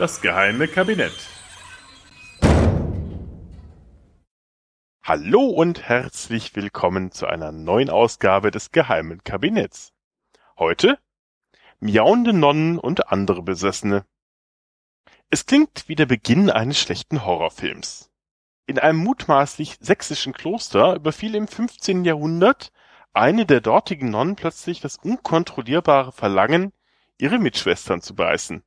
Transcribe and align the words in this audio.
Das 0.00 0.22
geheime 0.22 0.66
Kabinett. 0.66 1.12
Hallo 5.02 5.44
und 5.44 5.82
herzlich 5.82 6.56
willkommen 6.56 7.12
zu 7.12 7.26
einer 7.26 7.52
neuen 7.52 7.90
Ausgabe 7.90 8.50
des 8.50 8.72
geheimen 8.72 9.22
Kabinetts. 9.24 9.92
Heute 10.58 10.98
miauende 11.80 12.32
Nonnen 12.32 12.78
und 12.78 13.12
andere 13.12 13.42
Besessene. 13.42 14.06
Es 15.28 15.44
klingt 15.44 15.86
wie 15.86 15.96
der 15.96 16.06
Beginn 16.06 16.48
eines 16.48 16.80
schlechten 16.80 17.26
Horrorfilms. 17.26 18.10
In 18.64 18.78
einem 18.78 19.00
mutmaßlich 19.00 19.76
sächsischen 19.80 20.32
Kloster 20.32 20.94
überfiel 20.94 21.34
im 21.34 21.46
15. 21.46 22.06
Jahrhundert 22.06 22.72
eine 23.12 23.44
der 23.44 23.60
dortigen 23.60 24.08
Nonnen 24.08 24.36
plötzlich 24.36 24.80
das 24.80 24.96
unkontrollierbare 24.96 26.12
Verlangen, 26.12 26.72
ihre 27.18 27.38
Mitschwestern 27.38 28.00
zu 28.00 28.14
beißen. 28.14 28.64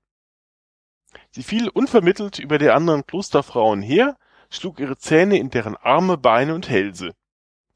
Sie 1.35 1.41
fiel 1.41 1.67
unvermittelt 1.67 2.37
über 2.37 2.59
die 2.59 2.69
anderen 2.69 3.07
Klosterfrauen 3.07 3.81
her, 3.81 4.17
schlug 4.51 4.79
ihre 4.79 4.97
Zähne 4.97 5.39
in 5.39 5.49
deren 5.49 5.75
Arme, 5.75 6.15
Beine 6.15 6.53
und 6.53 6.69
Hälse. 6.69 7.15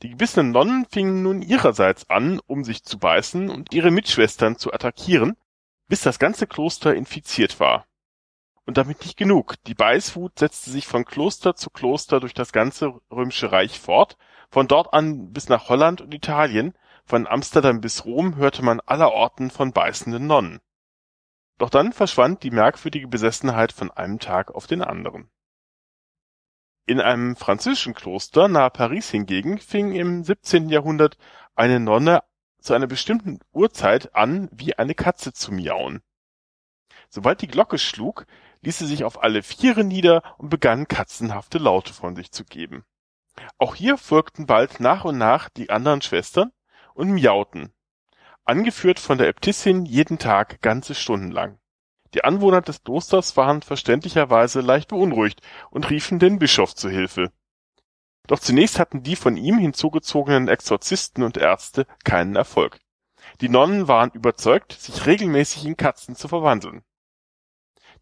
Die 0.03 0.11
gebissenen 0.11 0.51
Nonnen 0.51 0.85
fingen 0.91 1.23
nun 1.23 1.41
ihrerseits 1.41 2.07
an, 2.07 2.39
um 2.45 2.63
sich 2.63 2.83
zu 2.83 2.99
beißen 2.99 3.49
und 3.49 3.73
ihre 3.73 3.89
Mitschwestern 3.89 4.59
zu 4.59 4.71
attackieren, 4.71 5.37
bis 5.87 6.01
das 6.01 6.19
ganze 6.19 6.45
Kloster 6.45 6.93
infiziert 6.93 7.59
war. 7.59 7.87
Und 8.67 8.77
damit 8.77 9.01
nicht 9.01 9.17
genug. 9.17 9.55
Die 9.65 9.73
Beißwut 9.73 10.37
setzte 10.37 10.69
sich 10.69 10.85
von 10.85 11.03
Kloster 11.03 11.55
zu 11.55 11.71
Kloster 11.71 12.19
durch 12.19 12.35
das 12.35 12.51
ganze 12.51 12.93
römische 13.09 13.51
Reich 13.51 13.79
fort, 13.79 14.17
von 14.51 14.67
dort 14.67 14.93
an 14.93 15.31
bis 15.31 15.49
nach 15.49 15.67
Holland 15.67 16.01
und 16.01 16.13
Italien, 16.13 16.75
von 17.05 17.25
Amsterdam 17.25 17.81
bis 17.81 18.05
Rom 18.05 18.35
hörte 18.35 18.63
man 18.63 18.81
allerorten 18.81 19.49
von 19.49 19.71
beißenden 19.71 20.27
Nonnen. 20.27 20.59
Doch 21.57 21.69
dann 21.69 21.91
verschwand 21.91 22.43
die 22.43 22.51
merkwürdige 22.51 23.07
Besessenheit 23.07 23.71
von 23.71 23.89
einem 23.91 24.19
Tag 24.19 24.53
auf 24.53 24.67
den 24.67 24.81
anderen. 24.81 25.29
In 26.85 27.01
einem 27.01 27.35
französischen 27.35 27.93
Kloster 27.93 28.47
nahe 28.47 28.69
Paris 28.69 29.09
hingegen 29.09 29.57
fing 29.57 29.93
im 29.93 30.23
17. 30.23 30.69
Jahrhundert 30.69 31.17
eine 31.55 31.79
Nonne 31.79 32.23
zu 32.61 32.73
einer 32.73 32.87
bestimmten 32.87 33.39
Uhrzeit 33.51 34.15
an, 34.15 34.49
wie 34.51 34.77
eine 34.77 34.95
Katze 34.95 35.33
zu 35.33 35.51
miauen. 35.51 36.01
Sobald 37.09 37.41
die 37.41 37.47
Glocke 37.47 37.77
schlug, 37.77 38.25
ließ 38.61 38.77
sie 38.79 38.85
sich 38.85 39.03
auf 39.03 39.21
alle 39.21 39.43
Viere 39.43 39.83
nieder 39.83 40.21
und 40.37 40.49
begann 40.49 40.87
katzenhafte 40.87 41.57
Laute 41.57 41.93
von 41.93 42.15
sich 42.15 42.31
zu 42.31 42.45
geben. 42.45 42.85
Auch 43.57 43.75
hier 43.75 43.97
folgten 43.97 44.45
bald 44.45 44.79
nach 44.79 45.05
und 45.05 45.17
nach 45.17 45.49
die 45.49 45.69
anderen 45.69 46.01
Schwestern 46.01 46.51
und 46.93 47.11
miauten, 47.11 47.73
angeführt 48.47 48.99
von 48.99 49.17
der 49.17 49.27
Äbtissin 49.27 49.85
jeden 49.85 50.17
Tag 50.19 50.61
ganze 50.61 50.95
Stunden 50.95 51.31
lang. 51.31 51.59
Die 52.13 52.23
Anwohner 52.23 52.61
des 52.61 52.83
Klosters 52.83 53.35
waren 53.35 53.61
verständlicherweise 53.61 54.61
leicht 54.61 54.89
beunruhigt 54.89 55.41
und 55.69 55.89
riefen 55.89 56.19
den 56.19 56.39
Bischof 56.39 56.73
zu 56.73 56.89
Hilfe. 56.89 57.31
Doch 58.27 58.39
zunächst 58.39 58.79
hatten 58.79 59.03
die 59.03 59.15
von 59.15 59.37
ihm 59.37 59.57
hinzugezogenen 59.57 60.47
Exorzisten 60.47 61.23
und 61.23 61.37
Ärzte 61.37 61.85
keinen 62.03 62.35
Erfolg. 62.35 62.79
Die 63.41 63.49
Nonnen 63.49 63.87
waren 63.87 64.11
überzeugt, 64.11 64.73
sich 64.73 65.05
regelmäßig 65.05 65.65
in 65.65 65.77
Katzen 65.77 66.15
zu 66.15 66.27
verwandeln. 66.27 66.83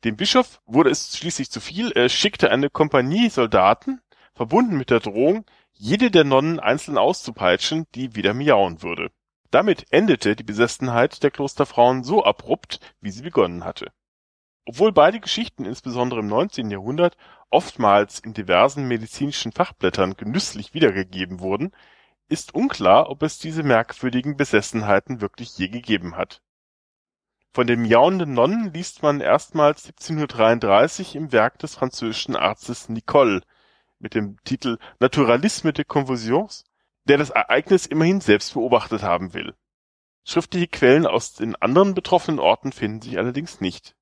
Dem 0.03 0.17
Bischof 0.17 0.61
wurde 0.65 0.89
es 0.91 1.17
schließlich 1.17 1.49
zu 1.49 1.59
viel, 1.59 1.91
er 1.91 2.09
schickte 2.09 2.51
eine 2.51 2.69
Kompanie 2.69 3.29
Soldaten, 3.29 4.01
verbunden 4.33 4.77
mit 4.77 4.89
der 4.89 4.99
Drohung, 4.99 5.45
jede 5.73 6.11
der 6.11 6.23
Nonnen 6.23 6.59
einzeln 6.59 6.97
auszupeitschen, 6.97 7.87
die 7.95 8.15
wieder 8.15 8.33
miauen 8.33 8.81
würde. 8.81 9.11
Damit 9.55 9.85
endete 9.89 10.35
die 10.35 10.43
Besessenheit 10.43 11.23
der 11.23 11.31
Klosterfrauen 11.31 12.03
so 12.03 12.25
abrupt, 12.25 12.81
wie 12.99 13.09
sie 13.09 13.21
begonnen 13.21 13.63
hatte. 13.63 13.89
Obwohl 14.65 14.91
beide 14.91 15.21
Geschichten 15.21 15.63
insbesondere 15.63 16.19
im 16.19 16.27
19. 16.27 16.71
Jahrhundert 16.71 17.15
oftmals 17.49 18.19
in 18.19 18.33
diversen 18.33 18.85
medizinischen 18.85 19.53
Fachblättern 19.53 20.17
genüsslich 20.17 20.73
wiedergegeben 20.73 21.39
wurden, 21.39 21.71
ist 22.27 22.53
unklar, 22.53 23.09
ob 23.09 23.23
es 23.23 23.39
diese 23.39 23.63
merkwürdigen 23.63 24.35
Besessenheiten 24.35 25.21
wirklich 25.21 25.57
je 25.57 25.69
gegeben 25.69 26.17
hat. 26.17 26.41
Von 27.53 27.65
den 27.65 27.81
miauenden 27.83 28.33
Nonnen 28.33 28.73
liest 28.73 29.03
man 29.03 29.21
erstmals 29.21 29.85
1733 29.85 31.15
im 31.15 31.31
Werk 31.31 31.59
des 31.59 31.75
französischen 31.75 32.35
Arztes 32.35 32.89
Nicole 32.89 33.39
mit 33.99 34.15
dem 34.15 34.35
Titel 34.43 34.79
Naturalisme 34.99 35.71
des 35.71 35.87
Convulsions 35.87 36.65
der 37.05 37.17
das 37.17 37.29
Ereignis 37.29 37.85
immerhin 37.85 38.21
selbst 38.21 38.53
beobachtet 38.53 39.03
haben 39.03 39.33
will. 39.33 39.55
Schriftliche 40.23 40.67
Quellen 40.67 41.05
aus 41.05 41.33
den 41.33 41.55
anderen 41.55 41.93
betroffenen 41.93 42.39
Orten 42.39 42.71
finden 42.71 43.01
sich 43.01 43.17
allerdings 43.17 43.61
nicht. 43.61 43.95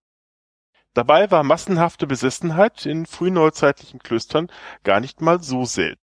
Dabei 0.93 1.29
war 1.31 1.43
massenhafte 1.43 2.07
Besessenheit 2.07 2.85
in 2.85 3.05
frühneuzeitlichen 3.05 3.99
Klöstern 3.99 4.49
gar 4.83 4.99
nicht 4.99 5.21
mal 5.21 5.41
so 5.41 5.65
selten. 5.65 6.01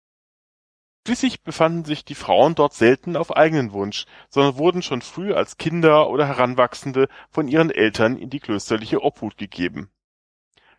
Schließlich 1.07 1.43
befanden 1.43 1.85
sich 1.85 2.05
die 2.05 2.15
Frauen 2.15 2.55
dort 2.55 2.75
selten 2.75 3.17
auf 3.17 3.37
eigenen 3.37 3.73
Wunsch, 3.73 4.07
sondern 4.31 4.57
wurden 4.57 4.83
schon 4.83 5.03
früh 5.03 5.35
als 5.35 5.59
Kinder 5.59 6.09
oder 6.09 6.27
Heranwachsende 6.27 7.09
von 7.31 7.49
ihren 7.49 7.71
Eltern 7.71 8.17
in 8.17 8.31
die 8.31 8.41
klösterliche 8.41 9.03
Obhut 9.03 9.37
gegeben 9.37 9.91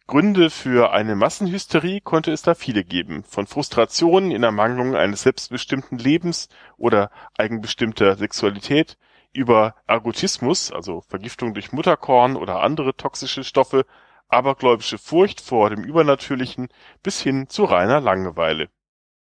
Gründe 0.08 0.52
für 0.52 0.92
eine 0.92 1.16
Massenhysterie 1.16 2.00
konnte 2.00 2.32
es 2.32 2.44
da 2.44 2.54
viele 2.54 2.84
geben, 2.84 3.24
von 3.24 3.48
Frustrationen 3.48 4.30
in 4.30 4.44
Ermangelung 4.44 4.96
eines 4.96 5.24
selbstbestimmten 5.24 5.98
Lebens 5.98 6.48
oder 6.78 7.10
eigenbestimmter 7.40 8.16
Sexualität 8.16 9.00
über 9.34 9.74
Ergotismus, 9.88 10.72
also 10.72 11.02
Vergiftung 11.02 11.56
durch 11.56 11.72
Mutterkorn 11.72 12.36
oder 12.36 12.62
andere 12.62 12.96
toxische 12.96 13.44
Stoffe, 13.44 13.88
abergläubische 14.28 15.00
Furcht 15.00 15.42
vor 15.42 15.72
dem 15.72 15.84
Übernatürlichen 15.84 16.68
bis 17.02 17.20
hin 17.20 17.50
zu 17.50 17.64
reiner 17.64 18.00
Langeweile. 18.00 18.70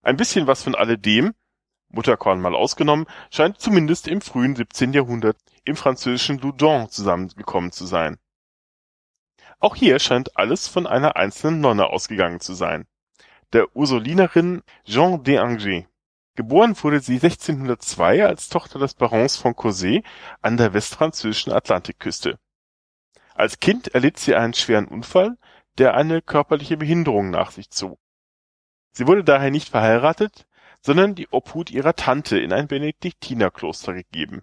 Ein 0.03 0.17
bisschen 0.17 0.49
was 0.49 0.65
von 0.65 0.75
alledem, 0.75 1.33
Mutterkorn 1.91 2.41
mal 2.41 2.57
ausgenommen, 2.57 3.07
scheint 3.31 3.61
zumindest 3.61 4.09
im 4.09 4.21
frühen 4.21 4.57
17. 4.57 4.93
Jahrhundert 4.95 5.37
im 5.65 5.77
französischen 5.77 6.39
Loudun 6.39 6.89
zusammengekommen 6.89 7.71
zu 7.71 7.87
sein 7.87 8.19
auch 9.63 9.77
hier 9.77 9.99
scheint 9.99 10.37
alles 10.37 10.67
von 10.67 10.87
einer 10.87 11.17
einzelnen 11.17 11.61
Nonne 11.61 11.87
ausgegangen 11.87 12.41
zu 12.41 12.53
sein, 12.53 12.87
der 13.53 13.77
Ursulinerin 13.77 14.63
Jeanne 14.85 15.19
d'Angers. 15.19 15.87
Geboren 16.35 16.77
wurde 16.83 17.01
sie 17.01 17.15
1602 17.15 18.27
als 18.27 18.49
Tochter 18.49 18.79
des 18.79 18.95
Barons 18.95 19.37
von 19.37 19.53
Cossé 19.55 20.03
an 20.41 20.57
der 20.57 20.75
westfranzösischen 20.75 21.53
Atlantikküste. 21.53 22.39
Als 23.35 23.61
Kind 23.61 23.89
erlitt 23.95 24.19
sie 24.19 24.35
einen 24.35 24.55
schweren 24.55 24.89
Unfall, 24.89 25.37
der 25.79 25.95
eine 25.95 26.23
körperliche 26.23 26.77
Behinderung 26.77 27.31
nach 27.31 27.51
sich 27.51 27.71
zog. 27.71 27.99
Sie 28.93 29.07
wurde 29.07 29.25
daher 29.25 29.51
nicht 29.51 29.69
verheiratet, 29.69 30.47
sondern 30.81 31.15
die 31.15 31.29
Obhut 31.31 31.71
ihrer 31.71 31.95
Tante 31.95 32.39
in 32.39 32.53
ein 32.53 32.67
Benediktinerkloster 32.67 33.95
gegeben 33.95 34.43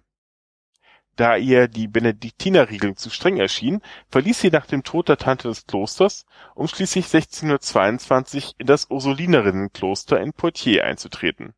da 1.20 1.36
ihr 1.36 1.68
die 1.68 1.86
Benediktinerregelung 1.86 2.96
zu 2.96 3.10
streng 3.10 3.36
erschien, 3.36 3.82
verließ 4.08 4.40
sie 4.40 4.50
nach 4.50 4.64
dem 4.64 4.84
Tod 4.84 5.10
der 5.10 5.18
Tante 5.18 5.48
das 5.48 5.66
Klosters, 5.66 6.24
um 6.54 6.66
schließlich 6.66 7.04
1622 7.04 8.54
in 8.56 8.66
das 8.66 8.86
Ursulinerinnenkloster 8.88 10.18
in 10.18 10.32
Poitiers 10.32 10.82
einzutreten. 10.82 11.52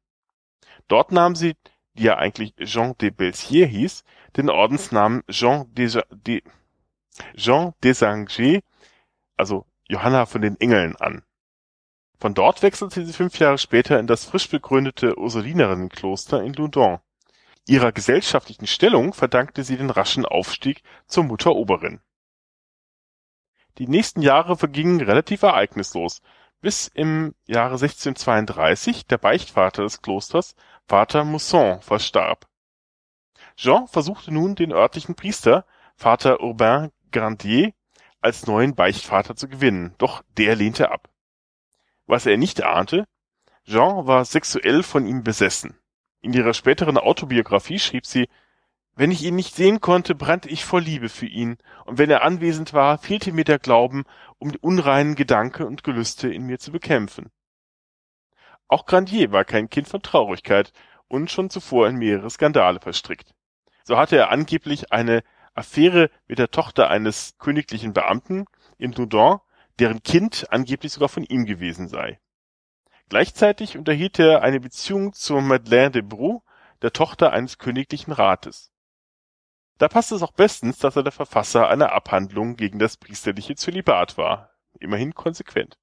Dort 0.89 1.13
nahm 1.13 1.37
sie, 1.37 1.55
die 1.95 2.03
ja 2.03 2.17
eigentlich 2.17 2.57
Jean 2.57 2.97
de 2.99 3.11
Belsier 3.11 3.67
hieß, 3.67 4.03
den 4.37 4.51
Ordensnamen 4.51 5.23
Jean 5.31 5.73
des, 5.73 5.97
de, 6.11 6.43
Jean 7.37 7.73
des 7.85 8.03
Angers, 8.03 8.63
also 9.37 9.65
Johanna 9.87 10.27
von 10.27 10.43
den 10.43 10.61
Engeln 10.61 10.97
an. 10.97 11.23
Von 12.19 12.35
dort 12.35 12.63
wechselte 12.63 13.07
sie 13.07 13.13
fünf 13.13 13.39
Jahre 13.39 13.59
später 13.59 14.01
in 14.01 14.09
das 14.09 14.25
frisch 14.25 14.49
begründete 14.49 15.17
Ursulinerinnenkloster 15.17 16.43
in 16.43 16.53
Loudun 16.55 16.99
Ihrer 17.67 17.93
gesellschaftlichen 17.93 18.67
Stellung 18.67 19.15
verdankte 19.15 19.63
sie 19.63 19.77
den 19.77 19.91
raschen 19.91 20.27
Aufstieg 20.27 20.83
zur 21.07 21.25
Mutteroberin. 21.25 22.01
Die 23.79 23.87
nächsten 23.87 24.21
Jahre 24.21 24.57
vergingen 24.57 25.01
relativ 25.01 25.43
ereignislos, 25.43 26.21
bis 26.61 26.89
im 26.89 27.35
Jahre 27.47 27.75
1632 27.75 29.07
der 29.07 29.19
Beichtvater 29.19 29.83
des 29.83 30.03
Klosters, 30.03 30.55
Vater 30.87 31.25
Mousson, 31.25 31.81
verstarb. 31.81 32.49
Jean 33.57 33.87
versuchte 33.87 34.33
nun 34.33 34.55
den 34.55 34.73
örtlichen 34.73 35.15
Priester, 35.15 35.65
Vater 35.97 36.41
Urbain 36.41 36.91
Grandier, 37.11 37.73
als 38.21 38.47
neuen 38.47 38.75
Beichtvater 38.75 39.37
zu 39.37 39.49
gewinnen, 39.49 39.95
doch 39.99 40.23
der 40.37 40.57
lehnte 40.57 40.91
ab. 40.91 41.11
Was 42.07 42.27
er 42.27 42.37
nicht 42.37 42.63
ahnte, 42.63 43.07
Jean 43.65 44.07
war 44.07 44.25
sexuell 44.25 44.83
von 44.83 45.07
ihm 45.07 45.23
besessen. 45.23 45.79
In 46.23 46.33
ihrer 46.33 46.55
späteren 46.55 46.99
Autobiografie 46.99 47.81
schrieb 47.81 48.07
sie, 48.07 48.29
wenn 48.95 49.11
ich 49.11 49.25
ihn 49.25 49.35
nicht 49.35 49.57
sehen 49.57 49.81
konnte, 49.81 50.15
brannte 50.15 50.49
ich 50.49 50.65
vor 50.65 50.81
Liebe 50.81 51.09
für 51.09 51.27
ihn, 51.27 51.57
und 51.85 51.99
wenn 51.99 52.11
er 52.11 52.23
anwesend 52.23 52.73
war, 52.73 52.99
fehlte 52.99 53.33
mir 53.33 53.45
der 53.45 53.59
Glauben, 53.59 54.05
um 54.39 54.53
die 54.53 54.59
unreinen 54.59 55.15
Gedanken 55.17 55.65
und 55.65 55.83
Gelüste 55.83 56.33
in 56.33 56.45
mir 56.45 56.59
zu 56.59 56.71
bekämpfen. 56.71 57.31
Auch 58.69 58.87
Grandier 58.87 59.33
war 59.33 59.45
kein 59.45 59.69
Kind 59.69 59.89
von 59.89 60.03
Traurigkeit 60.03 60.73
und 61.09 61.31
schon 61.31 61.51
zuvor 61.51 61.89
in 61.89 61.97
mehrere 61.97 62.31
Skandale 62.31 62.81
verstrickt. 62.81 63.35
So 63.83 63.97
hatte 63.97 64.17
er 64.17 64.31
angeblich 64.31 64.93
eine 64.93 65.25
Affäre 65.55 66.11
mit 66.29 66.39
der 66.39 66.51
Tochter 66.51 66.89
eines 66.89 67.37
königlichen 67.39 67.93
Beamten 67.93 68.45
in 68.79 68.93
Loudun, 68.93 69.41
deren 69.79 70.03
Kind 70.03 70.47
angeblich 70.51 70.93
sogar 70.93 71.09
von 71.09 71.25
ihm 71.25 71.47
gewesen 71.47 71.89
sei. 71.89 72.21
Gleichzeitig 73.13 73.77
unterhielt 73.77 74.19
er 74.19 74.41
eine 74.41 74.59
Beziehung 74.59 75.13
zur 75.13 75.43
Madeleine 75.43 75.91
de 75.91 76.01
Brou, 76.01 76.43
der 76.81 76.95
Tochter 76.95 77.31
eines 77.31 77.59
königlichen 77.59 78.11
Rates. 78.11 78.73
Da 79.77 79.89
passt 79.89 80.13
es 80.13 80.23
auch 80.23 80.33
bestens, 80.33 80.79
dass 80.79 80.97
er 80.97 81.03
der 81.03 81.13
Verfasser 81.13 81.69
einer 81.69 81.93
Abhandlung 81.93 82.57
gegen 82.57 82.79
das 82.79 82.97
priesterliche 82.97 83.55
Zölibat 83.55 84.17
war. 84.17 84.55
Immerhin 84.81 85.13
konsequent. 85.13 85.77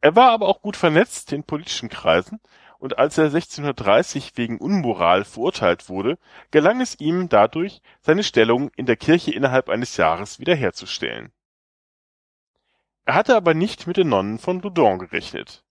Er 0.00 0.14
war 0.14 0.30
aber 0.30 0.46
auch 0.46 0.62
gut 0.62 0.76
vernetzt 0.76 1.32
in 1.32 1.42
politischen 1.42 1.88
Kreisen 1.88 2.38
und 2.78 2.98
als 2.98 3.18
er 3.18 3.24
1630 3.24 4.36
wegen 4.36 4.58
Unmoral 4.58 5.24
verurteilt 5.24 5.88
wurde, 5.88 6.20
gelang 6.52 6.80
es 6.80 7.00
ihm 7.00 7.30
dadurch, 7.30 7.82
seine 8.00 8.22
Stellung 8.22 8.70
in 8.76 8.86
der 8.86 8.96
Kirche 8.96 9.32
innerhalb 9.32 9.68
eines 9.68 9.96
Jahres 9.96 10.38
wiederherzustellen. 10.38 11.32
Er 13.06 13.14
hatte 13.14 13.34
aber 13.34 13.54
nicht 13.54 13.88
mit 13.88 13.96
den 13.96 14.10
Nonnen 14.10 14.38
von 14.38 14.60
Loudun 14.60 15.00
gerechnet. 15.00 15.64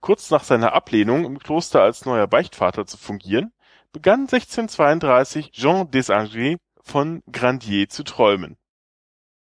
Kurz 0.00 0.30
nach 0.30 0.44
seiner 0.44 0.72
Ablehnung, 0.72 1.24
im 1.24 1.38
Kloster 1.38 1.82
als 1.82 2.06
neuer 2.06 2.26
Beichtvater 2.26 2.86
zu 2.86 2.96
fungieren, 2.96 3.52
begann 3.92 4.20
1632 4.20 5.52
Jean 5.52 5.90
Desangers 5.90 6.58
von 6.82 7.22
Grandier 7.30 7.88
zu 7.88 8.02
träumen. 8.02 8.56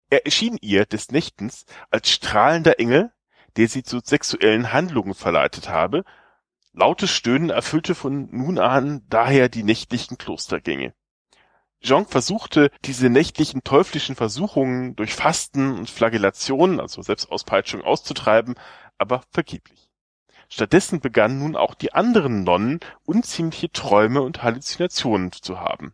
Er 0.10 0.26
erschien 0.26 0.58
ihr 0.62 0.86
des 0.86 1.12
Nächtens 1.12 1.66
als 1.92 2.10
strahlender 2.10 2.80
Engel, 2.80 3.12
der 3.58 3.68
sie 3.68 3.84
zu 3.84 4.00
sexuellen 4.04 4.74
Handlungen 4.74 5.14
verleitet 5.14 5.70
habe, 5.70 6.04
lautes 6.74 7.12
Stöhnen 7.12 7.52
erfüllte 7.52 7.94
von 7.94 8.28
nun 8.32 8.58
an 8.58 9.06
daher 9.08 9.50
die 9.50 9.64
nächtlichen 9.64 10.18
Klostergänge. 10.18 10.94
Jean 11.82 12.06
versuchte, 12.06 12.72
diese 12.86 13.10
nächtlichen 13.10 13.64
teuflischen 13.64 14.16
Versuchungen 14.16 14.96
durch 14.96 15.14
Fasten 15.14 15.78
und 15.78 15.90
Flagellation, 15.90 16.80
also 16.80 17.02
Selbstauspeitschung, 17.02 17.84
auszutreiben, 17.84 18.56
aber 18.98 19.24
vergeblich. 19.32 19.89
Stattdessen 20.50 21.00
begannen 21.00 21.40
nun 21.40 21.56
auch 21.56 21.76
die 21.76 21.94
anderen 21.94 22.44
Nonnen 22.44 22.80
unziemliche 23.06 23.72
Träume 23.72 24.22
und 24.22 24.42
Halluzinationen 24.42 25.32
zu 25.32 25.60
haben. 25.60 25.94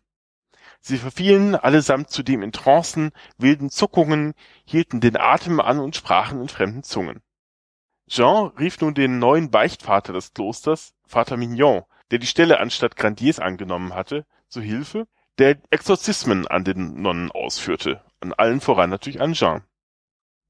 Sie 0.80 0.98
verfielen 0.98 1.54
allesamt 1.54 2.10
zudem 2.10 2.42
in 2.42 2.52
Trancen, 2.52 3.10
wilden 3.38 3.70
Zuckungen, 3.70 4.34
hielten 4.64 5.00
den 5.00 5.16
Atem 5.16 5.60
an 5.60 5.78
und 5.78 5.96
sprachen 5.96 6.40
in 6.40 6.48
fremden 6.48 6.82
Zungen. 6.82 7.22
Jean 8.08 8.52
rief 8.58 8.80
nun 8.80 8.94
den 8.94 9.18
neuen 9.18 9.50
Beichtvater 9.50 10.12
des 10.12 10.32
Klosters, 10.32 10.94
Vater 11.06 11.36
Mignon, 11.36 11.82
der 12.10 12.18
die 12.18 12.26
Stelle 12.26 12.60
anstatt 12.60 12.96
Grandiers 12.96 13.40
angenommen 13.40 13.94
hatte, 13.94 14.26
zu 14.48 14.60
Hilfe, 14.60 15.08
der 15.38 15.58
Exorzismen 15.70 16.46
an 16.46 16.64
den 16.64 17.02
Nonnen 17.02 17.30
ausführte, 17.32 18.02
an 18.20 18.32
allen 18.32 18.60
voran 18.60 18.90
natürlich 18.90 19.20
an 19.20 19.32
Jean. 19.32 19.64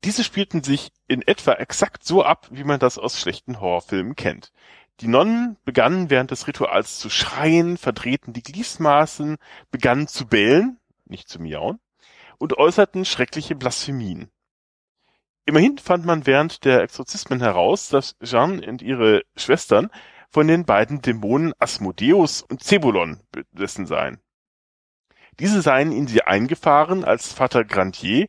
Diese 0.05 0.25
spielten 0.25 0.63
sich 0.63 0.91
in 1.09 1.23
etwa 1.23 1.53
exakt 1.53 2.05
so 2.05 2.23
ab, 2.23 2.49
wie 2.51 2.65
man 2.65 2.79
das 2.79 2.99
aus 2.99 3.21
schlechten 3.21 3.61
Horrorfilmen 3.61 4.15
kennt. 4.15 4.53
Die 5.01 5.09
Nonnen 5.09 5.57
begannen 5.65 6.11
während 6.11 6.31
des 6.31 6.47
Rituals 6.47 6.99
zu 6.99 7.11
schreien, 7.11 7.77
verdrehten 7.77 8.33
die 8.33 8.43
Gliesmaßen, 8.43 9.37
begannen 9.71 10.09
zu 10.09 10.27
bellen, 10.27 10.79
nicht 11.05 11.29
zu 11.29 11.41
miauen, 11.41 11.81
und 12.39 12.57
äußerten 12.57 13.05
schreckliche 13.05 13.57
Blasphemien. 13.57 14.31
Immerhin 15.45 15.79
fand 15.79 16.05
man 16.05 16.27
während 16.27 16.65
der 16.65 16.83
Exorzismen 16.83 17.41
heraus, 17.41 17.89
dass 17.89 18.17
Jeanne 18.21 18.67
und 18.67 18.83
ihre 18.83 19.23
Schwestern 19.37 19.91
von 20.29 20.49
den 20.49 20.65
beiden 20.65 21.03
Dämonen 21.03 21.53
Asmodeus 21.59 22.43
und 22.43 22.63
Zebulon 22.63 23.21
besessen 23.53 23.87
seien. 23.87 24.21
Diese 25.39 25.63
seien 25.63 25.93
in 25.93 26.07
sie 26.09 26.23
eingefahren, 26.23 27.05
als 27.05 27.33
Vater 27.33 27.65
Grandier 27.65 28.27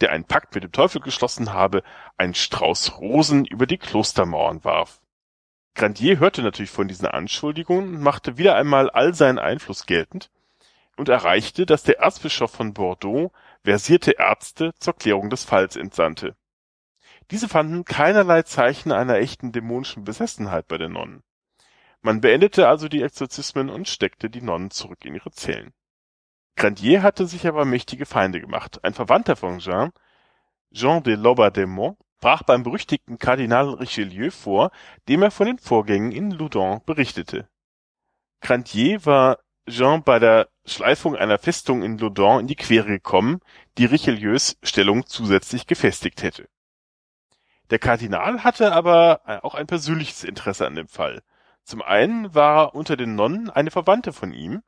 der 0.00 0.12
einen 0.12 0.24
Pakt 0.24 0.54
mit 0.54 0.64
dem 0.64 0.72
Teufel 0.72 1.00
geschlossen 1.00 1.52
habe, 1.52 1.82
einen 2.16 2.34
Strauß 2.34 2.98
Rosen 2.98 3.44
über 3.44 3.66
die 3.66 3.78
Klostermauern 3.78 4.64
warf. 4.64 5.00
Grandier 5.74 6.18
hörte 6.18 6.42
natürlich 6.42 6.70
von 6.70 6.88
diesen 6.88 7.06
Anschuldigungen 7.06 7.96
und 7.96 8.02
machte 8.02 8.38
wieder 8.38 8.56
einmal 8.56 8.90
all 8.90 9.14
seinen 9.14 9.38
Einfluss 9.38 9.86
geltend 9.86 10.30
und 10.96 11.08
erreichte, 11.08 11.64
dass 11.66 11.82
der 11.82 12.00
Erzbischof 12.00 12.50
von 12.50 12.74
Bordeaux 12.74 13.32
versierte 13.64 14.12
Ärzte 14.12 14.72
zur 14.78 14.94
Klärung 14.94 15.30
des 15.30 15.44
Falls 15.44 15.76
entsandte. 15.76 16.36
Diese 17.30 17.48
fanden 17.48 17.84
keinerlei 17.84 18.42
Zeichen 18.42 18.90
einer 18.90 19.16
echten 19.16 19.52
dämonischen 19.52 20.04
Besessenheit 20.04 20.66
bei 20.66 20.78
den 20.78 20.92
Nonnen. 20.92 21.22
Man 22.02 22.20
beendete 22.20 22.66
also 22.66 22.88
die 22.88 23.02
Exorzismen 23.02 23.70
und 23.70 23.88
steckte 23.88 24.30
die 24.30 24.42
Nonnen 24.42 24.70
zurück 24.70 25.04
in 25.04 25.14
ihre 25.14 25.30
Zellen. 25.30 25.72
Grandier 26.56 27.02
hatte 27.02 27.26
sich 27.26 27.46
aber 27.46 27.64
mächtige 27.64 28.06
Feinde 28.06 28.40
gemacht. 28.40 28.84
Ein 28.84 28.94
Verwandter 28.94 29.36
von 29.36 29.58
Jean, 29.58 29.92
Jean 30.72 31.02
de 31.02 31.14
Laubardemont, 31.14 31.98
brach 32.20 32.42
beim 32.42 32.62
berüchtigten 32.62 33.18
Kardinal 33.18 33.70
Richelieu 33.70 34.30
vor, 34.30 34.70
dem 35.08 35.22
er 35.22 35.30
von 35.30 35.46
den 35.46 35.58
Vorgängen 35.58 36.12
in 36.12 36.30
Loudun 36.30 36.80
berichtete. 36.84 37.48
Grandier 38.40 39.04
war 39.06 39.38
Jean 39.66 40.02
bei 40.02 40.18
der 40.18 40.48
Schleifung 40.64 41.16
einer 41.16 41.38
Festung 41.38 41.82
in 41.82 41.98
Loudun 41.98 42.40
in 42.40 42.46
die 42.46 42.56
Quere 42.56 42.86
gekommen, 42.86 43.40
die 43.78 43.86
Richelieus 43.86 44.56
Stellung 44.62 45.06
zusätzlich 45.06 45.66
gefestigt 45.66 46.22
hätte. 46.22 46.48
Der 47.70 47.78
Kardinal 47.78 48.42
hatte 48.42 48.72
aber 48.72 49.40
auch 49.44 49.54
ein 49.54 49.66
persönliches 49.66 50.24
Interesse 50.24 50.66
an 50.66 50.74
dem 50.74 50.88
Fall. 50.88 51.22
Zum 51.62 51.82
einen 51.82 52.34
war 52.34 52.74
unter 52.74 52.96
den 52.96 53.14
Nonnen 53.14 53.48
eine 53.48 53.70
Verwandte 53.70 54.12
von 54.12 54.32
ihm, 54.32 54.62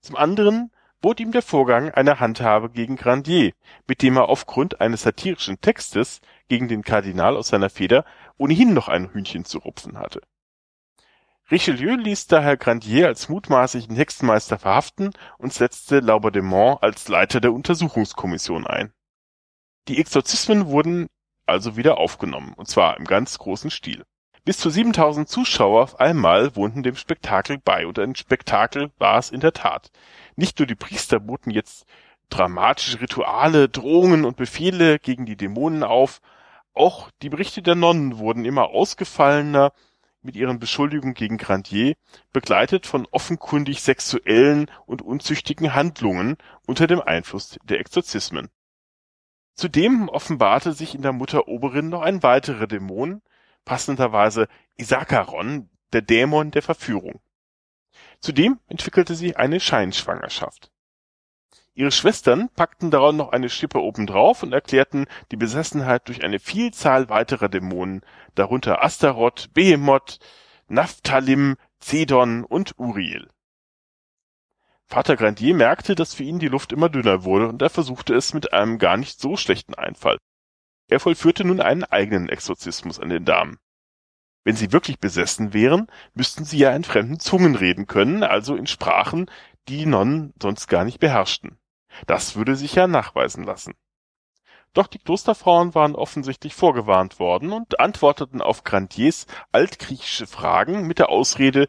zum 0.00 0.16
anderen 0.16 0.72
bot 1.00 1.20
ihm 1.20 1.32
der 1.32 1.42
Vorgang 1.42 1.90
eine 1.90 2.20
Handhabe 2.20 2.70
gegen 2.70 2.96
Grandier, 2.96 3.52
mit 3.86 4.02
dem 4.02 4.16
er 4.16 4.28
aufgrund 4.28 4.80
eines 4.80 5.02
satirischen 5.02 5.60
Textes 5.60 6.20
gegen 6.48 6.68
den 6.68 6.82
Kardinal 6.82 7.36
aus 7.36 7.48
seiner 7.48 7.70
Feder 7.70 8.04
ohnehin 8.36 8.74
noch 8.74 8.88
ein 8.88 9.12
Hühnchen 9.12 9.44
zu 9.44 9.58
rupfen 9.58 9.98
hatte. 9.98 10.22
Richelieu 11.50 11.94
ließ 11.94 12.26
daher 12.26 12.58
Grandier 12.58 13.06
als 13.06 13.28
mutmaßlichen 13.30 13.96
Hexenmeister 13.96 14.58
verhaften 14.58 15.12
und 15.38 15.54
setzte 15.54 16.00
Laubardemont 16.00 16.82
als 16.82 17.08
Leiter 17.08 17.40
der 17.40 17.54
Untersuchungskommission 17.54 18.66
ein. 18.66 18.92
Die 19.88 19.98
Exorzismen 19.98 20.66
wurden 20.66 21.08
also 21.46 21.78
wieder 21.78 21.96
aufgenommen, 21.96 22.52
und 22.54 22.68
zwar 22.68 22.98
im 22.98 23.04
ganz 23.04 23.38
großen 23.38 23.70
Stil. 23.70 24.04
Bis 24.44 24.58
zu 24.58 24.70
7000 24.70 25.28
Zuschauer 25.28 25.82
auf 25.82 26.00
einmal 26.00 26.54
wohnten 26.56 26.82
dem 26.82 26.96
Spektakel 26.96 27.58
bei 27.58 27.86
und 27.86 27.98
ein 27.98 28.14
Spektakel 28.14 28.90
war 28.98 29.18
es 29.18 29.30
in 29.30 29.40
der 29.40 29.52
Tat. 29.52 29.90
Nicht 30.38 30.60
nur 30.60 30.66
die 30.66 30.76
Priester 30.76 31.18
boten 31.18 31.50
jetzt 31.50 31.84
dramatische 32.30 33.00
Rituale, 33.00 33.68
Drohungen 33.68 34.24
und 34.24 34.36
Befehle 34.36 35.00
gegen 35.00 35.26
die 35.26 35.36
Dämonen 35.36 35.82
auf, 35.82 36.20
auch 36.74 37.10
die 37.22 37.28
Berichte 37.28 37.60
der 37.60 37.74
Nonnen 37.74 38.18
wurden 38.18 38.44
immer 38.44 38.68
ausgefallener 38.68 39.72
mit 40.22 40.36
ihren 40.36 40.60
Beschuldigungen 40.60 41.14
gegen 41.14 41.38
Grandier, 41.38 41.96
begleitet 42.32 42.86
von 42.86 43.08
offenkundig 43.10 43.82
sexuellen 43.82 44.70
und 44.86 45.02
unzüchtigen 45.02 45.74
Handlungen 45.74 46.36
unter 46.68 46.86
dem 46.86 47.00
Einfluss 47.00 47.58
der 47.64 47.80
Exorzismen. 47.80 48.48
Zudem 49.54 50.08
offenbarte 50.08 50.72
sich 50.72 50.94
in 50.94 51.02
der 51.02 51.12
Mutter 51.12 51.48
Oberin 51.48 51.88
noch 51.88 52.02
ein 52.02 52.22
weiterer 52.22 52.68
Dämon, 52.68 53.22
passenderweise 53.64 54.46
Isakaron, 54.76 55.68
der 55.92 56.02
Dämon 56.02 56.52
der 56.52 56.62
Verführung. 56.62 57.20
Zudem 58.20 58.58
entwickelte 58.68 59.14
sie 59.14 59.36
eine 59.36 59.60
Scheinschwangerschaft. 59.60 60.70
Ihre 61.74 61.92
Schwestern 61.92 62.48
packten 62.48 62.90
daran 62.90 63.16
noch 63.16 63.30
eine 63.30 63.48
Schippe 63.48 63.80
obendrauf 63.80 64.42
und 64.42 64.52
erklärten 64.52 65.06
die 65.30 65.36
Besessenheit 65.36 66.08
durch 66.08 66.24
eine 66.24 66.40
Vielzahl 66.40 67.08
weiterer 67.08 67.48
Dämonen, 67.48 68.02
darunter 68.34 68.82
Astaroth, 68.82 69.50
Behemoth, 69.54 70.18
Naphthalim, 70.66 71.56
Zedon 71.78 72.44
und 72.44 72.76
Uriel. 72.78 73.28
Vater 74.86 75.16
Grandier 75.16 75.54
merkte, 75.54 75.94
dass 75.94 76.14
für 76.14 76.24
ihn 76.24 76.40
die 76.40 76.48
Luft 76.48 76.72
immer 76.72 76.88
dünner 76.88 77.22
wurde 77.22 77.48
und 77.48 77.62
er 77.62 77.70
versuchte 77.70 78.14
es 78.14 78.34
mit 78.34 78.52
einem 78.52 78.78
gar 78.78 78.96
nicht 78.96 79.20
so 79.20 79.36
schlechten 79.36 79.74
Einfall. 79.74 80.18
Er 80.88 80.98
vollführte 80.98 81.44
nun 81.44 81.60
einen 81.60 81.84
eigenen 81.84 82.28
Exorzismus 82.28 82.98
an 82.98 83.10
den 83.10 83.24
Damen. 83.24 83.58
Wenn 84.48 84.56
sie 84.56 84.72
wirklich 84.72 84.98
besessen 84.98 85.52
wären, 85.52 85.88
müssten 86.14 86.46
sie 86.46 86.56
ja 86.56 86.74
in 86.74 86.82
fremden 86.82 87.20
Zungen 87.20 87.54
reden 87.54 87.86
können, 87.86 88.22
also 88.22 88.56
in 88.56 88.66
Sprachen, 88.66 89.30
die 89.68 89.84
Nonnen 89.84 90.32
sonst 90.42 90.68
gar 90.68 90.86
nicht 90.86 91.00
beherrschten. 91.00 91.58
Das 92.06 92.34
würde 92.34 92.56
sich 92.56 92.74
ja 92.74 92.86
nachweisen 92.86 93.44
lassen. 93.44 93.74
Doch 94.72 94.86
die 94.86 95.00
Klosterfrauen 95.00 95.74
waren 95.74 95.94
offensichtlich 95.94 96.54
vorgewarnt 96.54 97.18
worden 97.18 97.52
und 97.52 97.78
antworteten 97.78 98.40
auf 98.40 98.64
Grandiers 98.64 99.26
altgriechische 99.52 100.26
Fragen 100.26 100.86
mit 100.86 100.98
der 100.98 101.10
Ausrede, 101.10 101.68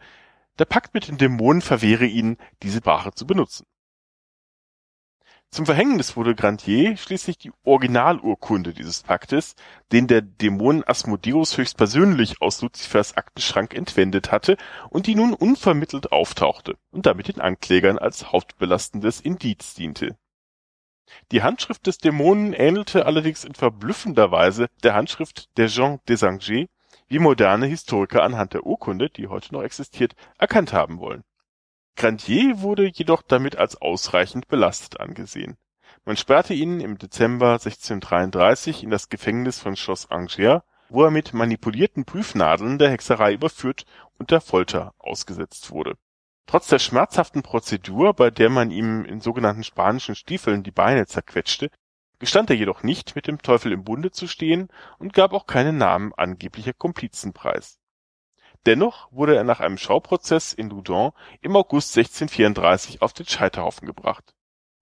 der 0.58 0.64
Pakt 0.64 0.94
mit 0.94 1.10
den 1.10 1.18
Dämonen 1.18 1.62
verwehre 1.62 2.06
ihnen, 2.06 2.38
diese 2.64 2.78
Sprache 2.78 3.12
zu 3.12 3.28
benutzen. 3.28 3.66
Zum 5.52 5.66
Verhängnis 5.66 6.16
wurde 6.16 6.36
Grandier 6.36 6.96
schließlich 6.96 7.40
die 7.40 7.52
Originalurkunde 7.64 8.72
dieses 8.72 9.02
Paktes, 9.02 9.56
den 9.92 10.06
der 10.06 10.22
Dämon 10.22 10.84
Asmodeus 10.86 11.58
höchstpersönlich 11.58 12.40
aus 12.40 12.62
Luzifers 12.62 13.18
Aktenschrank 13.18 13.74
entwendet 13.74 14.32
hatte 14.32 14.58
und 14.92 15.08
die 15.08 15.16
nun 15.16 15.34
unvermittelt 15.34 16.12
auftauchte 16.12 16.78
und 16.92 17.08
damit 17.08 17.30
den 17.30 17.42
Anklägern 17.42 17.98
als 17.98 18.32
hauptbelastendes 18.32 19.22
Indiz 19.22 19.74
diente 19.74 20.16
Die 21.32 21.42
Handschrift 21.42 21.88
des 21.88 21.98
Dämonen 21.98 22.54
ähnelte 22.54 23.08
allerdings 23.08 23.44
in 23.44 23.56
verblüffender 23.56 24.32
Weise 24.32 24.68
der 24.84 24.94
Handschrift 24.94 25.58
der 25.58 25.66
Jean 25.66 26.00
Desangers, 26.08 26.68
wie 27.08 27.20
moderne 27.20 27.66
Historiker 27.66 28.22
anhand 28.22 28.54
der 28.54 28.68
Urkunde, 28.68 29.10
die 29.10 29.28
heute 29.28 29.52
noch 29.54 29.64
existiert, 29.64 30.14
erkannt 30.38 30.74
haben 30.74 31.00
wollen. 31.00 31.24
Grandier 31.96 32.62
wurde 32.62 32.88
jedoch 32.88 33.22
damit 33.22 33.58
als 33.58 33.82
ausreichend 33.82 34.48
belastet 34.48 35.00
angesehen. 35.00 35.58
Man 36.06 36.18
sperrte 36.18 36.54
ihn 36.54 36.80
im 36.80 36.98
Dezember 36.98 37.54
1633 37.54 38.84
in 38.84 38.90
das 38.90 39.10
Gefängnis 39.10 39.60
von 39.60 39.76
Schloss 39.76 40.10
Angers, 40.10 40.62
wo 40.90 41.04
er 41.04 41.12
mit 41.12 41.34
manipulierten 41.34 42.06
Prüfnadeln 42.06 42.78
der 42.78 42.92
Hexerei 42.92 43.34
überführt 43.34 43.86
und 44.18 44.32
der 44.32 44.42
Folter 44.42 44.94
ausgesetzt 44.98 45.72
wurde. 45.72 45.96
Trotz 46.48 46.68
der 46.68 46.80
schmerzhaften 46.80 47.44
Prozedur, 47.44 48.16
bei 48.16 48.32
der 48.32 48.50
man 48.50 48.72
ihm 48.72 49.06
in 49.06 49.22
sogenannten 49.22 49.64
spanischen 49.64 50.16
Stiefeln 50.16 50.64
die 50.64 50.72
Beine 50.72 51.06
zerquetschte, 51.06 51.70
gestand 52.18 52.50
er 52.50 52.56
jedoch 52.56 52.82
nicht, 52.82 53.16
mit 53.16 53.28
dem 53.28 53.40
Teufel 53.42 53.72
im 53.72 53.84
Bunde 53.84 54.12
zu 54.12 54.28
stehen 54.28 54.70
und 54.98 55.14
gab 55.14 55.34
auch 55.34 55.46
keinen 55.46 55.78
Namen 55.78 56.12
angeblicher 56.16 56.74
Komplizen 56.74 57.34
preis. 57.34 57.80
Dennoch 58.66 59.12
wurde 59.12 59.36
er 59.36 59.44
nach 59.44 59.60
einem 59.60 59.78
Schauprozess 59.78 60.54
in 60.54 60.70
Loudun 60.70 61.12
im 61.42 61.56
August 61.56 61.98
1634 61.98 63.02
auf 63.02 63.14
den 63.14 63.26
Scheiterhaufen 63.26 63.86
gebracht. 63.86 64.34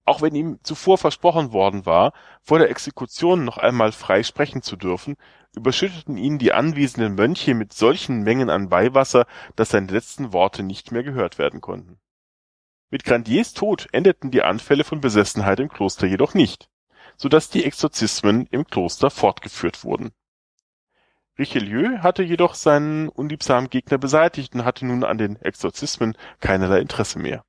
Auch 0.05 0.22
wenn 0.22 0.36
ihm 0.36 0.60
zuvor 0.63 0.98
versprochen 0.98 1.51
worden 1.51 1.86
war, 1.86 2.13
vor 2.41 2.60
der 2.60 2.69
Exekution 2.69 3.43
noch 3.43 3.57
einmal 3.57 3.91
frei 3.91 4.24
sprechen 4.24 4.62
zu 4.62 4.77
dürfen, 4.77 5.15
überschütteten 5.55 6.17
ihn 6.17 6.38
die 6.38 6.53
anwesenden 6.53 7.15
Mönche 7.15 7.53
mit 7.53 7.74
solchen 7.74 8.22
Mengen 8.22 8.50
an 8.50 8.72
Weihwasser, 8.72 9.25
dass 9.55 9.69
seine 9.69 9.91
letzten 9.91 10.34
Worte 10.34 10.63
nicht 10.63 10.91
mehr 10.91 11.03
gehört 11.03 11.38
werden 11.38 11.62
konnten. 11.62 12.00
Mit 12.89 13.03
Grandiers 13.03 13.53
Tod 13.53 13.88
endeten 13.91 14.31
die 14.31 14.43
Anfälle 14.43 14.86
von 14.86 15.01
Besessenheit 15.01 15.60
im 15.60 15.69
Kloster 15.69 16.07
jedoch 16.07 16.34
nicht 16.34 16.69
so 17.17 17.29
dass 17.29 17.50
die 17.50 17.65
Exorzismen 17.65 18.48
im 18.51 18.65
Kloster 18.65 19.10
fortgeführt 19.10 19.84
wurden. 19.84 20.12
Richelieu 21.38 22.00
hatte 22.00 22.24
jedoch 22.24 22.56
seinen 22.56 23.10
unliebsamen 23.10 23.70
Gegner 23.70 23.98
beseitigt 23.98 24.56
und 24.56 24.65
hatte 24.65 24.86
nun 24.86 25.03
an 25.03 25.17
den 25.17 25.36
Exorzismen 25.41 26.17
keinerlei 26.39 26.79
Interesse 26.79 27.20
mehr. 27.20 27.44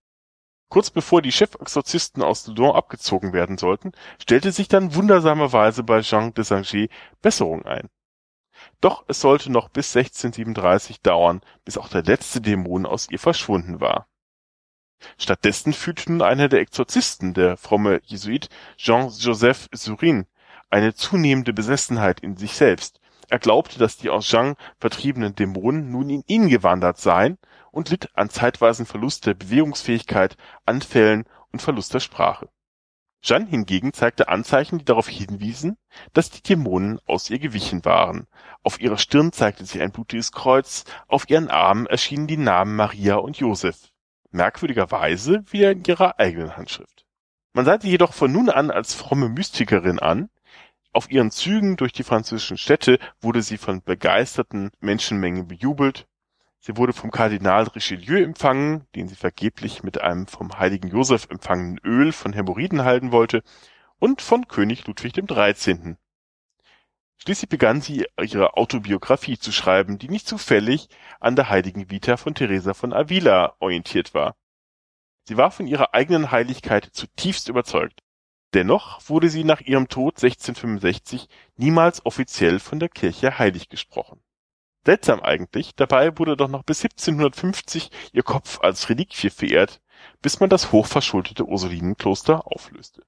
Kurz 0.69 0.91
bevor 0.91 1.23
die 1.23 1.33
Chefexorzisten 1.33 2.23
aus 2.23 2.47
Loudun 2.47 2.77
abgezogen 2.77 3.33
werden 3.33 3.57
sollten, 3.57 3.93
stellte 4.21 4.53
sich 4.53 4.69
dann 4.69 4.95
wundersamerweise 4.95 5.83
bei 5.83 6.03
Jean 6.03 6.35
de 6.35 6.45
Saint 6.45 6.91
Besserung 7.23 7.65
ein. 7.65 7.89
Doch 8.81 9.05
es 9.09 9.21
sollte 9.21 9.51
noch 9.51 9.69
bis 9.71 9.97
1637 9.97 11.01
dauern, 11.01 11.41
bis 11.65 11.79
auch 11.79 11.89
der 11.89 12.03
letzte 12.03 12.41
Dämon 12.41 12.85
aus 12.85 13.09
ihr 13.11 13.19
verschwunden 13.19 13.81
war 13.81 14.07
Stattdessen 15.17 15.73
fühlte 15.73 16.11
nun 16.11 16.23
einer 16.23 16.49
der 16.49 16.61
Exorzisten, 16.61 17.35
der 17.35 17.57
fromme 17.57 18.01
Jesuit 18.05 18.49
Jean-Joseph 18.77 19.69
Surin, 19.73 20.27
eine 20.71 20.95
zunehmende 20.95 21.53
Besessenheit 21.53 22.21
in 22.21 22.37
sich 22.37 22.55
selbst. 22.55 23.01
Er 23.29 23.39
glaubte, 23.39 23.79
dass 23.79 23.97
die 23.97 24.11
aus 24.11 24.27
Jean 24.27 24.57
vertriebenen 24.79 25.35
Dämonen 25.35 25.91
nun 25.91 26.11
in 26.11 26.25
ihn 26.27 26.49
gewandert 26.49 26.99
seien 26.99 27.39
und 27.71 27.91
litt 27.91 28.09
an 28.17 28.31
zeitweisen 28.31 28.87
Verlust 28.87 29.27
der 29.27 29.35
Bewegungsfähigkeit, 29.35 30.37
Anfällen 30.65 31.25
und 31.53 31.61
Verlust 31.61 31.93
der 31.93 32.01
Sprache. 32.01 32.49
Jeanne 33.21 33.47
hingegen 33.47 33.93
zeigte 33.93 34.29
Anzeichen, 34.29 34.79
die 34.79 34.85
darauf 34.85 35.09
hinwiesen, 35.09 35.77
dass 36.13 36.31
die 36.31 36.43
Dämonen 36.43 37.01
aus 37.07 37.29
ihr 37.29 37.39
gewichen 37.39 37.85
waren. 37.85 38.27
Auf 38.63 38.81
ihrer 38.81 38.99
Stirn 38.99 39.33
zeigte 39.33 39.65
sich 39.65 39.81
ein 39.81 39.91
blutiges 39.91 40.33
Kreuz, 40.33 40.85
auf 41.09 41.29
ihren 41.29 41.49
Armen 41.49 41.87
erschienen 41.87 42.29
die 42.29 42.37
Namen 42.37 42.77
Maria 42.77 43.17
und 43.17 43.37
Joseph 43.37 43.91
merkwürdigerweise 44.31 45.43
wieder 45.51 45.73
in 45.73 45.85
ihrer 45.85 46.19
eigenen 46.19 46.57
Handschrift. 46.57 47.07
Man 47.55 47.65
sah 47.65 47.81
sie 47.81 47.91
jedoch 47.91 48.13
von 48.13 48.31
nun 48.31 48.51
an 48.51 48.71
als 48.71 48.95
fromme 48.95 49.29
Mystikerin 49.29 49.99
an, 49.99 50.29
auf 50.93 51.11
ihren 51.11 51.31
Zügen 51.31 51.77
durch 51.77 51.93
die 51.93 52.03
französischen 52.03 52.59
Städte 52.59 52.99
wurde 53.21 53.43
sie 53.43 53.59
von 53.59 53.83
begeisterten 53.83 54.71
Menschenmengen 54.81 55.47
bejubelt, 55.47 56.09
sie 56.59 56.77
wurde 56.77 56.93
vom 56.93 57.11
Kardinal 57.11 57.65
Richelieu 57.65 58.23
empfangen, 58.23 58.87
den 58.95 59.09
sie 59.09 59.17
vergeblich 59.17 59.83
mit 59.83 60.01
einem 60.01 60.27
vom 60.27 60.59
heiligen 60.59 60.89
Joseph 60.89 61.29
empfangenen 61.31 61.79
Öl 61.85 62.13
von 62.13 62.33
Hämorrhoiden 62.33 62.85
halten 62.85 63.13
wollte, 63.13 63.43
und 63.99 64.23
von 64.23 64.49
König 64.49 64.87
Ludwig 64.87 65.15
XIII. 65.15 65.97
Schließlich 67.19 67.49
begann 67.49 67.81
sie 67.81 68.07
ihre 68.21 68.57
Autobiographie 68.57 69.39
zu 69.39 69.51
schreiben, 69.51 69.99
die 69.99 70.09
nicht 70.09 70.27
zufällig 70.29 70.89
an 71.19 71.35
der 71.35 71.49
Heiligen 71.51 71.91
Vita 71.91 72.17
von 72.17 72.35
Teresa 72.35 72.75
von 72.75 72.93
Avila 72.93 73.57
orientiert 73.59 74.15
war. 74.15 74.37
Sie 75.25 75.37
war 75.37 75.51
von 75.51 75.67
ihrer 75.67 75.95
eigenen 75.95 76.31
Heiligkeit 76.31 76.89
zutiefst 76.93 77.49
überzeugt. 77.49 78.03
Dennoch 78.55 79.09
wurde 79.09 79.29
sie 79.29 79.45
nach 79.45 79.61
ihrem 79.61 79.89
Tod 79.89 80.17
1665 80.23 81.29
niemals 81.57 82.05
offiziell 82.07 82.61
von 82.61 82.79
der 82.79 82.89
Kirche 82.89 83.39
heilig 83.39 83.69
gesprochen. 83.69 84.21
Seltsam 84.85 85.21
eigentlich, 85.21 85.75
dabei 85.75 86.17
wurde 86.19 86.37
doch 86.37 86.49
noch 86.49 86.63
bis 86.63 86.83
1750 86.83 87.91
ihr 88.13 88.23
Kopf 88.23 88.61
als 88.61 88.89
Reliquie 88.89 89.31
verehrt, 89.31 89.81
bis 90.23 90.41
man 90.41 90.49
das 90.49 90.73
hochverschuldete 90.73 91.45
Ursulinenkloster 91.45 92.47
auflöste 92.47 93.05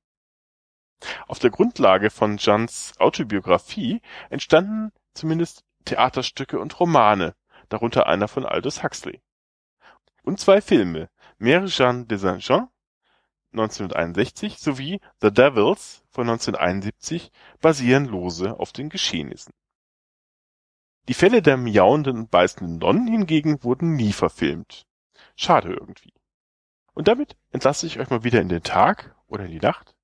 auf 1.27 1.39
der 1.39 1.51
Grundlage 1.51 2.11
von 2.11 2.37
Jeannes 2.37 2.93
Autobiographie 2.99 4.01
entstanden 4.29 4.93
zumindest 5.15 5.65
Theaterstücke 5.85 6.59
und 6.59 6.79
Romane, 6.79 7.35
darunter 7.69 8.07
einer 8.07 8.29
von 8.29 8.45
Aldous 8.45 8.83
Huxley. 8.83 9.23
Und 10.23 10.39
zwei 10.39 10.61
Filme, 10.61 11.09
Mère 11.39 11.67
Jeanne 11.69 12.05
de 12.05 12.19
Saint-Jean 12.19 12.69
(1961) 13.53 14.59
sowie 14.59 15.01
The 15.21 15.33
Devils 15.33 16.05
von 16.11 16.29
1971 16.29 17.31
basieren 17.61 18.07
lose 18.07 18.59
auf 18.59 18.73
den 18.73 18.89
Geschehnissen. 18.89 19.53
Die 21.09 21.15
Fälle 21.15 21.43
der 21.43 21.57
miauenden 21.57 22.19
und 22.19 22.31
beißenden 22.31 22.79
Nonnen 22.79 23.09
hingegen 23.09 23.65
wurden 23.65 23.95
nie 23.95 24.13
verfilmt. 24.13 24.87
Schade 25.35 25.73
irgendwie. 25.73 26.13
Und 26.93 27.09
damit 27.09 27.37
entlasse 27.51 27.87
ich 27.87 27.99
euch 27.99 28.11
mal 28.11 28.25
wieder 28.25 28.41
in 28.41 28.49
den 28.49 28.63
Tag 28.63 29.17
oder 29.27 29.45
in 29.45 29.51
die 29.51 29.61
Nacht 29.61 29.95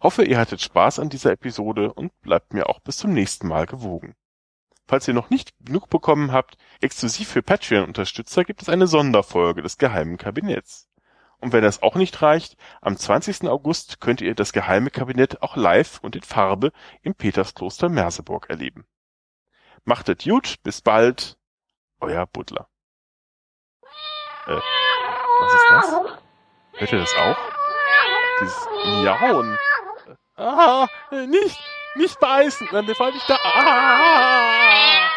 Hoffe, 0.00 0.24
ihr 0.24 0.38
hattet 0.38 0.60
Spaß 0.60 0.98
an 0.98 1.08
dieser 1.08 1.32
Episode 1.32 1.92
und 1.92 2.12
bleibt 2.20 2.52
mir 2.52 2.68
auch 2.68 2.80
bis 2.80 2.98
zum 2.98 3.12
nächsten 3.12 3.48
Mal 3.48 3.66
gewogen. 3.66 4.14
Falls 4.86 5.08
ihr 5.08 5.14
noch 5.14 5.30
nicht 5.30 5.52
genug 5.64 5.88
bekommen 5.88 6.32
habt, 6.32 6.56
exklusiv 6.80 7.28
für 7.28 7.42
Patreon-Unterstützer 7.42 8.44
gibt 8.44 8.62
es 8.62 8.68
eine 8.68 8.86
Sonderfolge 8.86 9.62
des 9.62 9.78
Geheimen 9.78 10.16
Kabinetts. 10.16 10.88
Und 11.38 11.52
wenn 11.52 11.62
das 11.62 11.82
auch 11.82 11.94
nicht 11.96 12.22
reicht, 12.22 12.56
am 12.80 12.96
20. 12.96 13.48
August 13.48 14.00
könnt 14.00 14.20
ihr 14.20 14.34
das 14.34 14.52
Geheime 14.52 14.90
Kabinett 14.90 15.42
auch 15.42 15.56
live 15.56 16.00
und 16.02 16.16
in 16.16 16.22
Farbe 16.22 16.72
im 17.02 17.14
Peterskloster 17.14 17.88
Merseburg 17.88 18.48
erleben. 18.48 18.86
Machtet 19.84 20.24
gut, 20.24 20.56
bis 20.62 20.80
bald, 20.80 21.36
euer 22.00 22.26
Butler. 22.26 22.68
Äh, 24.46 24.60
was 25.40 25.54
ist 25.54 25.70
das? 25.70 25.90
Hört 26.72 26.92
ihr 26.92 26.98
das 26.98 27.14
auch? 27.16 27.36
Dieses 28.40 28.68
Miauen. 28.84 29.58
Ah, 30.36 30.86
nicht, 31.10 31.58
nicht 31.96 32.20
beißen, 32.20 32.68
dann 32.70 32.86
fall 32.94 33.14
ich 33.14 33.24
da. 33.26 33.38
Ah, 33.42 35.15